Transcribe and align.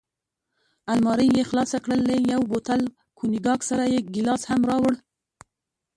المارۍ 0.93 1.27
یې 1.37 1.43
خلاصه 1.49 1.77
کړل، 1.83 1.99
له 2.09 2.15
یو 2.33 2.41
بوتل 2.51 2.81
کونیګاک 3.17 3.61
سره 3.69 3.83
یې 3.93 3.99
ګیلاس 4.13 4.41
هم 4.51 4.61
راوړ. 4.69 4.93